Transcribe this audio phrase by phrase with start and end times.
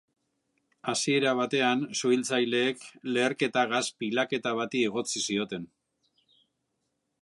[0.93, 2.83] Hasiera batean, suhiltzaileek
[3.19, 5.71] leherketa gas pilaketa bati egotzi zioten.